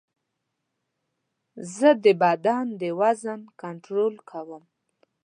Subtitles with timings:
[1.75, 4.63] زه د بدن د وزن کنټرول کوم.